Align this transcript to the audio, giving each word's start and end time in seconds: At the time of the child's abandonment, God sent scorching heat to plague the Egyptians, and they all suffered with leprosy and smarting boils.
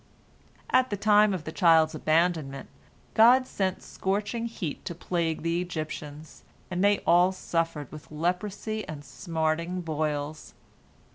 At 0.71 0.89
the 0.89 0.97
time 0.97 1.31
of 1.31 1.43
the 1.43 1.51
child's 1.51 1.93
abandonment, 1.93 2.69
God 3.13 3.45
sent 3.45 3.83
scorching 3.83 4.47
heat 4.47 4.83
to 4.85 4.95
plague 4.95 5.43
the 5.43 5.61
Egyptians, 5.61 6.41
and 6.71 6.83
they 6.83 7.01
all 7.05 7.31
suffered 7.31 7.91
with 7.91 8.09
leprosy 8.11 8.83
and 8.89 9.05
smarting 9.05 9.81
boils. 9.81 10.55